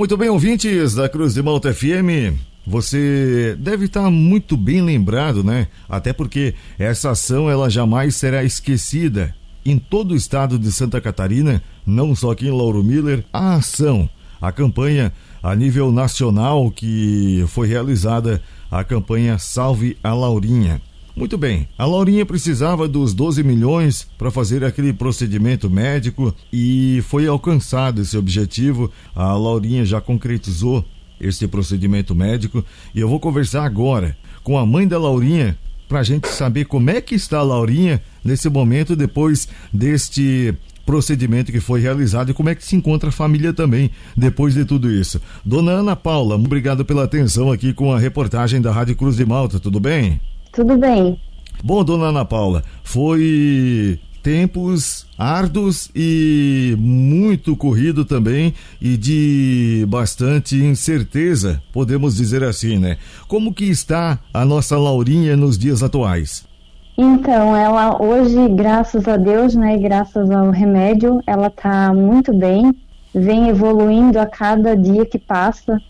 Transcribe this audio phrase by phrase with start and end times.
[0.00, 2.32] Muito bem, ouvintes da Cruz de Malta FM.
[2.66, 5.68] Você deve estar muito bem lembrado, né?
[5.86, 9.34] Até porque essa ação ela jamais será esquecida.
[9.62, 14.08] Em todo o estado de Santa Catarina, não só aqui em Lauro Miller, a ação,
[14.40, 20.80] a campanha a nível nacional que foi realizada, a campanha Salve a Laurinha.
[21.14, 27.26] Muito bem, a Laurinha precisava dos 12 milhões para fazer aquele procedimento médico e foi
[27.26, 28.90] alcançado esse objetivo.
[29.14, 30.84] A Laurinha já concretizou
[31.20, 36.04] esse procedimento médico e eu vou conversar agora com a mãe da Laurinha para a
[36.04, 40.54] gente saber como é que está a Laurinha nesse momento depois deste
[40.86, 44.64] procedimento que foi realizado e como é que se encontra a família também depois de
[44.64, 45.20] tudo isso.
[45.44, 49.60] Dona Ana Paula, obrigado pela atenção aqui com a reportagem da Rádio Cruz de Malta,
[49.60, 50.20] tudo bem?
[50.52, 51.18] Tudo bem.
[51.62, 61.62] Bom, dona Ana Paula, foi tempos árduos e muito corrido também e de bastante incerteza,
[61.72, 62.96] podemos dizer assim, né?
[63.28, 66.44] Como que está a nossa Laurinha nos dias atuais?
[66.96, 72.74] Então, ela hoje, graças a Deus, né, graças ao remédio, ela tá muito bem,
[73.14, 75.80] vem evoluindo a cada dia que passa.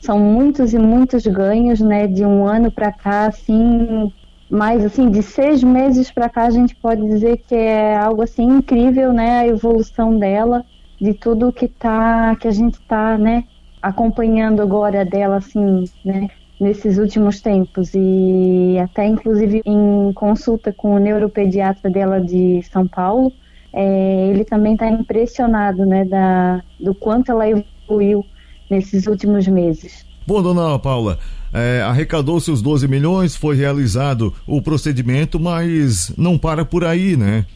[0.00, 4.12] São muitos e muitos ganhos, né, de um ano para cá, assim,
[4.48, 8.44] mas assim, de seis meses para cá a gente pode dizer que é algo assim
[8.44, 10.64] incrível, né, a evolução dela,
[11.00, 13.44] de tudo que tá, que a gente tá, né,
[13.82, 16.28] acompanhando agora dela, assim, né,
[16.60, 17.92] nesses últimos tempos.
[17.94, 23.32] E até inclusive em consulta com o neuropediatra dela de São Paulo,
[23.72, 28.24] é, ele também está impressionado, né, da, do quanto ela evoluiu
[28.70, 30.06] nesses últimos meses.
[30.26, 31.18] Bom, dona Paula,
[31.52, 37.46] é, arrecadou-se os 12 milhões, foi realizado o procedimento, mas não para por aí, né?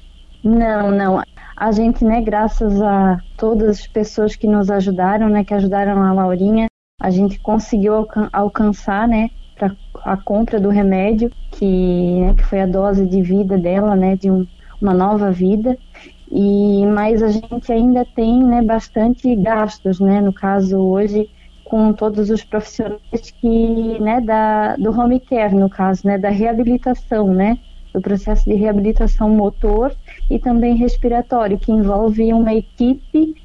[0.42, 1.22] Não, não.
[1.56, 6.12] A gente, né, graças a todas as pessoas que nos ajudaram, né, que ajudaram a
[6.12, 6.66] Laurinha,
[7.00, 12.62] a gente conseguiu alcan alcançar, né, para a compra do remédio, que, né, que foi
[12.62, 14.46] a dose de vida dela, né, de um,
[14.80, 15.76] uma nova vida.
[16.32, 21.28] E mas a gente ainda tem, né, bastante gastos, né, no caso hoje
[21.64, 23.00] com todos os profissionais
[23.40, 27.58] que, né, da do home care, no caso, né, da reabilitação, né,
[27.94, 29.94] do processo de reabilitação motor
[30.30, 33.36] e também respiratório, que envolve uma equipe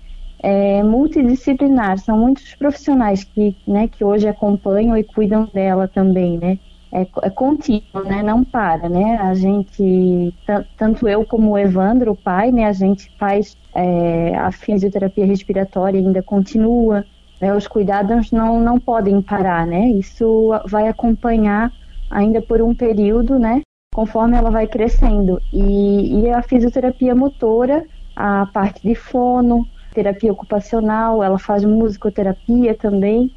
[0.42, 1.98] é, multidisciplinar.
[2.00, 6.60] São muitos profissionais que, né, que hoje acompanham e cuidam dela também, né?
[6.92, 8.24] É, é contínuo, né?
[8.24, 9.18] Não para, né?
[9.18, 10.34] A gente,
[10.78, 12.66] tanto eu como o Evandro, o pai, né?
[12.66, 17.06] A gente faz é, a fisioterapia respiratória ainda continua.
[17.40, 17.54] Né?
[17.54, 19.90] Os cuidados não, não podem parar, né?
[19.90, 21.72] Isso vai acompanhar
[22.10, 23.62] ainda por um período, né?
[23.94, 25.40] Conforme ela vai crescendo.
[25.52, 33.32] E, e a fisioterapia motora, a parte de fono, terapia ocupacional, ela faz musicoterapia também.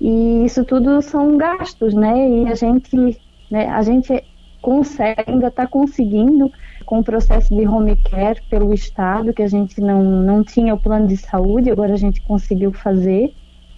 [0.00, 2.28] E isso tudo são gastos, né?
[2.28, 3.18] E a gente,
[3.50, 4.22] né, a gente
[4.60, 6.50] consegue, ainda está conseguindo
[6.84, 10.80] com o processo de home care pelo Estado, que a gente não, não tinha o
[10.80, 13.32] plano de saúde, agora a gente conseguiu fazer.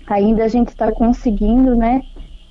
[0.06, 2.02] Ainda a gente está conseguindo, né,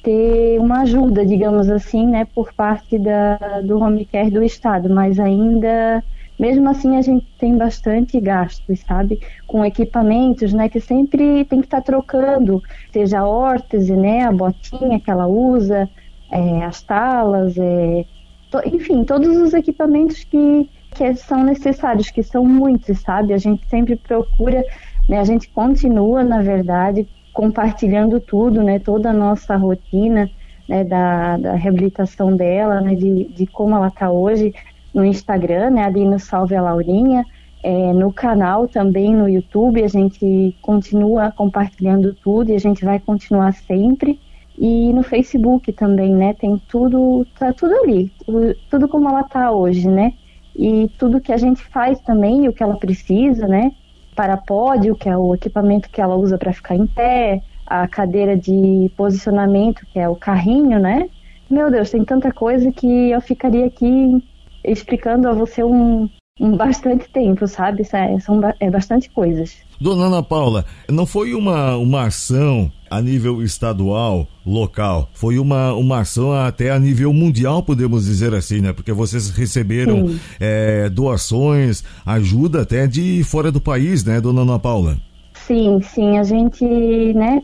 [0.03, 5.19] ter uma ajuda, digamos assim, né, por parte da, do home care do Estado, mas
[5.19, 6.03] ainda
[6.39, 9.19] mesmo assim, a gente tem bastante gastos, sabe?
[9.47, 10.69] Com equipamentos, né?
[10.69, 12.61] Que sempre tem que estar tá trocando,
[12.93, 14.23] seja a órtese, né?
[14.23, 15.89] A botinha que ela usa,
[16.31, 18.05] é, as talas, é,
[18.51, 23.33] to, enfim, todos os equipamentos que, que são necessários, que são muitos, sabe?
[23.33, 24.63] A gente sempre procura,
[25.09, 25.19] né?
[25.19, 28.77] A gente continua, na verdade, compartilhando tudo, né?
[28.77, 30.29] Toda a nossa rotina,
[30.69, 30.83] né?
[30.83, 32.93] Da, da reabilitação dela, né?
[32.93, 34.53] De, de como ela está hoje
[34.93, 37.25] no Instagram, né, ali no Salve a Laurinha,
[37.63, 42.99] é, no canal também no YouTube, a gente continua compartilhando tudo e a gente vai
[42.99, 44.19] continuar sempre.
[44.57, 49.51] E no Facebook também, né, tem tudo, tá tudo ali, tudo, tudo como ela tá
[49.51, 50.13] hoje, né?
[50.55, 53.71] E tudo que a gente faz também, o que ela precisa, né?
[54.15, 58.35] Para pódio, que é o equipamento que ela usa para ficar em pé, a cadeira
[58.35, 61.07] de posicionamento, que é o carrinho, né?
[61.49, 64.23] Meu Deus, tem tanta coisa que eu ficaria aqui
[64.63, 66.09] explicando a você um,
[66.39, 67.83] um bastante tempo, sabe?
[67.93, 69.57] É, são é bastante coisas.
[69.79, 75.99] Dona Ana Paula, não foi uma, uma ação a nível estadual, local, foi uma, uma
[75.99, 78.73] ação até a nível mundial, podemos dizer assim, né?
[78.73, 84.97] Porque vocês receberam é, doações, ajuda até de fora do país, né, Dona Ana Paula?
[85.33, 86.65] Sim, sim, a gente,
[87.13, 87.41] né,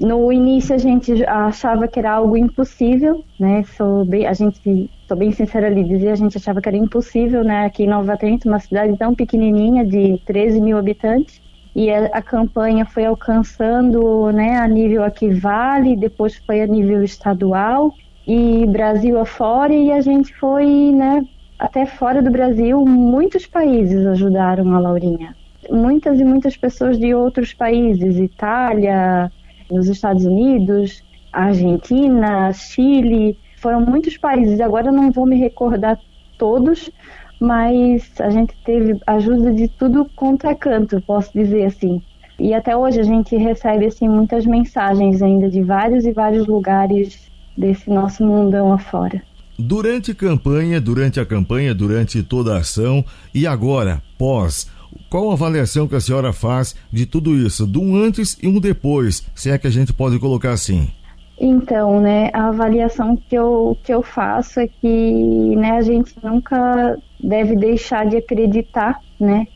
[0.00, 3.62] no início a gente achava que era algo impossível, né?
[3.76, 7.44] Sou bem, a gente, sou bem sincera ali, dizer, a gente achava que era impossível,
[7.44, 7.66] né?
[7.66, 11.42] Aqui em Nova Trento, uma cidade tão pequenininha de 13 mil habitantes,
[11.76, 17.04] e a, a, campanha foi alcançando né, a nível aqui Vale, depois foi a nível
[17.04, 17.94] estadual
[18.26, 21.22] e Brasil afora e a gente foi né,
[21.58, 25.36] até fora do Brasil, muitos países ajudaram a Laurinha.
[25.70, 29.30] Muitas e muitas pessoas de outros países, Itália,
[29.70, 31.02] nos Estados Unidos,
[31.32, 34.60] Argentina, Chile, foram muitos países.
[34.60, 35.98] Agora eu não vou me recordar
[36.38, 36.90] todos,
[37.40, 42.02] mas a gente teve ajuda de tudo quanto é canto, posso dizer assim.
[42.38, 47.30] E até hoje a gente recebe assim muitas mensagens ainda de vários e vários lugares
[47.56, 49.22] desse nosso mundão afora.
[49.58, 54.70] Durante campanha, durante a campanha, durante toda a ação e agora, pós,
[55.10, 58.60] qual a avaliação que a senhora faz de tudo isso, de um antes e um
[58.60, 60.88] depois, se é que a gente pode colocar assim?
[61.38, 66.96] Então, né, a avaliação que eu, que eu faço é que né, a gente nunca
[67.18, 69.46] deve deixar de acreditar, né?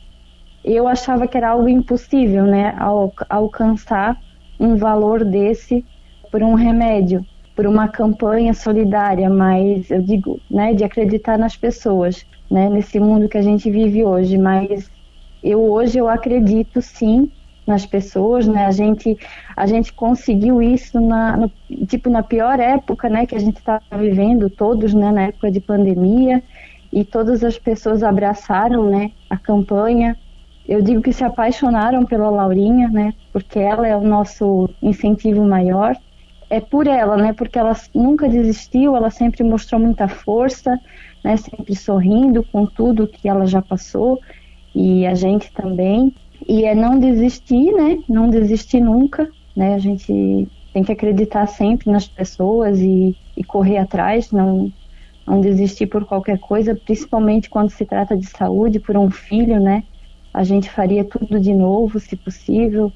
[0.63, 4.19] Eu achava que era algo impossível, né, al alcançar
[4.59, 5.85] um valor desse
[6.31, 7.23] por um remédio,
[7.55, 13.29] por uma campanha solidária, mas eu digo, né, de acreditar nas pessoas, né, nesse mundo
[13.29, 14.89] que a gente vive hoje, mas
[15.45, 17.31] eu hoje eu acredito sim
[17.67, 18.65] nas pessoas, né?
[18.65, 19.15] A gente
[19.55, 21.51] a gente conseguiu isso na no,
[21.87, 25.61] tipo na pior época, né, que a gente está vivendo todos, né, na época de
[25.61, 26.43] pandemia,
[26.91, 30.17] e todas as pessoas abraçaram, né, a campanha.
[30.67, 35.95] Eu digo que se apaixonaram pela Laurinha, né, porque ela é o nosso incentivo maior.
[36.49, 40.79] É por ela, né, porque ela nunca desistiu, ela sempre mostrou muita força,
[41.23, 44.19] né, sempre sorrindo com tudo que ela já passou
[44.75, 46.13] e a gente também.
[46.47, 47.97] E é não desistir, né?
[48.09, 49.73] Não desistir nunca, né?
[49.73, 54.71] A gente tem que acreditar sempre nas pessoas e, e correr atrás, não,
[55.25, 59.83] não desistir por qualquer coisa, principalmente quando se trata de saúde, por um filho, né?
[60.33, 62.91] A gente faria tudo de novo, se possível.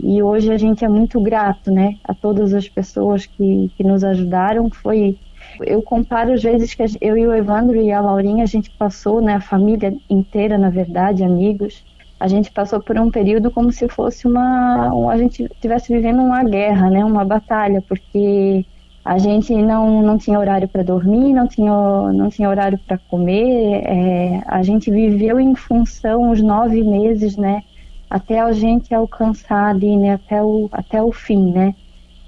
[0.00, 1.96] E hoje a gente é muito grato, né?
[2.04, 4.70] A todas as pessoas que, que nos ajudaram.
[4.70, 5.18] Foi
[5.60, 9.20] eu comparo às vezes que eu e o Evandro e a Laurinha a gente passou,
[9.20, 11.84] né, a família inteira, na verdade, amigos,
[12.18, 16.42] a gente passou por um período como se fosse uma a gente estivesse vivendo uma
[16.44, 18.64] guerra, né, uma batalha, porque
[19.04, 21.72] a gente não, não tinha horário para dormir, não tinha,
[22.12, 27.62] não tinha horário para comer, é, a gente viveu em função os nove meses, né,
[28.08, 31.74] até a gente alcançar ali, né, até o, até o fim, né,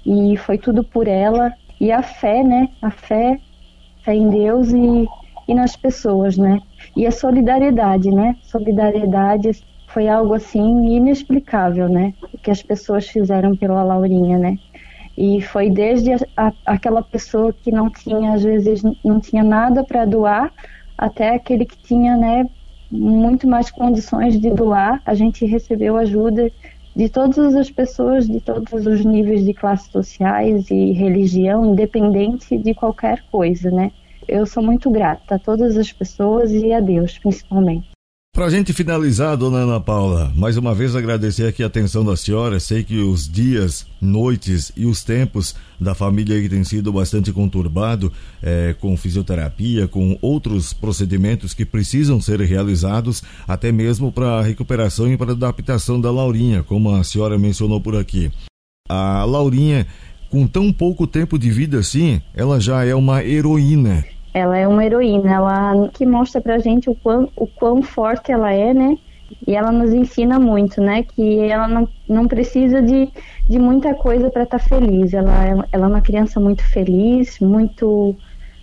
[0.05, 3.39] e foi tudo por ela e a fé, né, a fé,
[4.03, 5.07] fé em Deus e,
[5.47, 6.59] e nas pessoas, né,
[6.95, 9.51] e a solidariedade, né, solidariedade
[9.87, 12.13] foi algo assim inexplicável, né?
[12.33, 14.57] O que as pessoas fizeram pela Laurinha, né?
[15.17, 19.83] E foi desde a, a, aquela pessoa que não tinha, às vezes, não tinha nada
[19.83, 20.53] para doar,
[20.97, 22.45] até aquele que tinha, né,
[22.91, 25.01] muito mais condições de doar.
[25.05, 26.51] A gente recebeu ajuda
[26.97, 32.73] de todas as pessoas, de todos os níveis de classes sociais e religião, independente de
[32.73, 33.91] qualquer coisa, né?
[34.27, 37.96] Eu sou muito grata a todas as pessoas e a Deus, principalmente.
[38.37, 42.15] Para a gente finalizar, dona Ana Paula, mais uma vez agradecer aqui a atenção da
[42.15, 42.59] senhora.
[42.59, 48.13] Sei que os dias, noites e os tempos da família aí tem sido bastante conturbado,
[48.39, 55.11] é, com fisioterapia, com outros procedimentos que precisam ser realizados, até mesmo para a recuperação
[55.11, 58.31] e para a adaptação da Laurinha, como a senhora mencionou por aqui.
[58.87, 59.87] A Laurinha,
[60.29, 64.05] com tão pouco tempo de vida assim, ela já é uma heroína
[64.37, 68.51] ela é uma heroína, ela que mostra pra gente o quão, o quão forte ela
[68.53, 68.95] é, né?
[69.47, 71.01] E ela nos ensina muito, né?
[71.03, 73.09] Que ela não, não precisa de,
[73.49, 75.11] de muita coisa para estar tá feliz.
[75.13, 78.15] Ela é, ela é uma criança muito feliz, muito,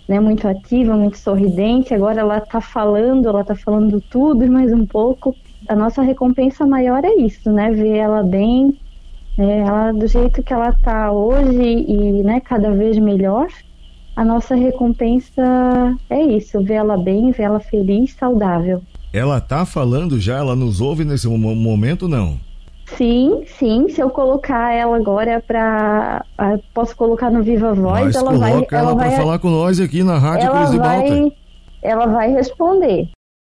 [0.07, 1.93] né, muito ativa, muito sorridente.
[1.93, 5.35] Agora ela está falando, ela está falando tudo e mais um pouco.
[5.67, 7.69] A nossa recompensa maior é isso, né?
[7.71, 8.79] Ver ela bem,
[9.37, 13.47] né, ela do jeito que ela está hoje e né, cada vez melhor
[14.15, 15.43] a nossa recompensa
[16.09, 18.81] é isso, ver ela bem, ver ela feliz, saudável.
[19.11, 22.37] Ela tá falando já, ela nos ouve nesse momento não?
[22.85, 23.89] Sim, sim.
[23.89, 26.23] Se eu colocar ela agora para,
[26.73, 30.03] posso colocar no Viva Voz, Mas ela vai, ela, ela vai falar com nós aqui
[30.03, 31.35] na Rádio Cruz de Malta.
[31.81, 33.09] Ela vai responder.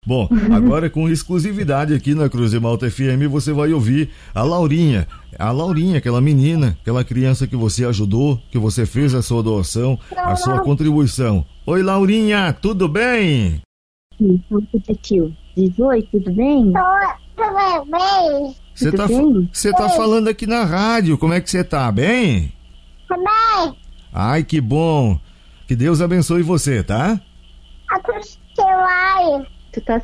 [0.06, 5.06] Bom, agora com exclusividade aqui na Cruz de Malta FM você vai ouvir a Laurinha.
[5.38, 9.98] A Laurinha, aquela menina, aquela criança que você ajudou, que você fez a sua doação,
[10.16, 11.44] a sua contribuição.
[11.66, 13.60] Oi, Laurinha, tudo bem?
[14.16, 14.42] Sim,
[15.02, 15.36] tio.
[15.56, 16.72] 18, tudo bem?
[17.36, 18.54] Tudo bem.
[18.74, 19.06] Você tá,
[19.52, 21.90] você tá falando aqui na rádio, como é que você tá?
[21.90, 22.52] Bem?
[23.08, 23.76] Bem.
[24.12, 25.18] Ai, que bom.
[25.66, 27.20] Que Deus abençoe você, tá?
[27.90, 29.57] A você vai.
[29.72, 30.00] Tu tá,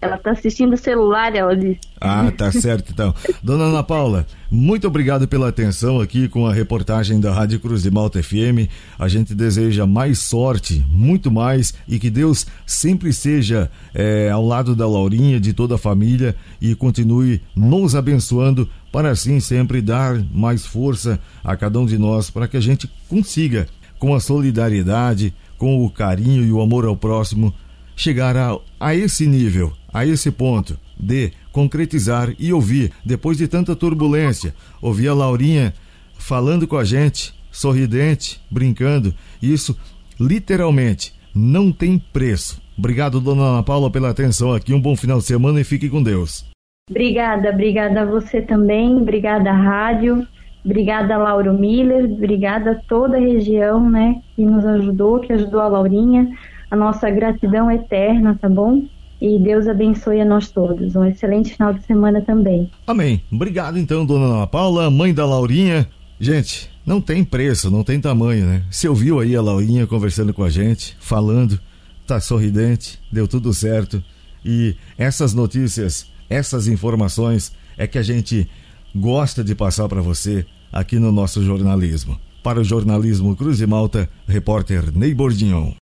[0.00, 1.80] Ela está assistindo o celular, ela disse.
[2.00, 3.14] Ah, tá certo então.
[3.42, 7.90] Dona Ana Paula, muito obrigado pela atenção aqui com a reportagem da Rádio Cruz de
[7.90, 8.68] Malta FM.
[8.98, 14.76] A gente deseja mais sorte, muito mais, e que Deus sempre seja é, ao lado
[14.76, 20.66] da Laurinha, de toda a família, e continue nos abençoando para assim sempre dar mais
[20.66, 23.66] força a cada um de nós para que a gente consiga,
[23.98, 27.54] com a solidariedade, com o carinho e o amor ao próximo,
[27.96, 33.74] chegar a, a esse nível, a esse ponto de concretizar e ouvir, depois de tanta
[33.74, 35.74] turbulência, ouvir a Laurinha
[36.18, 39.12] falando com a gente, sorridente, brincando.
[39.42, 39.76] Isso,
[40.18, 42.62] literalmente, não tem preço.
[42.78, 44.72] Obrigado, dona Ana Paula, pela atenção aqui.
[44.72, 46.44] Um bom final de semana e fique com Deus.
[46.90, 50.26] Obrigada, obrigada a você também, obrigada rádio,
[50.64, 55.68] obrigada Lauro Miller, obrigada a toda a região, né, que nos ajudou, que ajudou a
[55.68, 56.28] Laurinha.
[56.72, 58.82] A nossa gratidão eterna, tá bom?
[59.20, 60.96] E Deus abençoe a nós todos.
[60.96, 62.70] Um excelente final de semana também.
[62.86, 63.22] Amém.
[63.30, 65.86] Obrigado então, dona Ana Paula, mãe da Laurinha.
[66.18, 68.62] Gente, não tem preço, não tem tamanho, né?
[68.70, 71.60] Você ouviu aí a Laurinha conversando com a gente, falando,
[72.06, 74.02] tá sorridente, deu tudo certo.
[74.42, 78.48] E essas notícias, essas informações é que a gente
[78.96, 82.18] gosta de passar para você aqui no nosso jornalismo.
[82.42, 85.74] Para o jornalismo Cruz e Malta, repórter Ney Bordignon.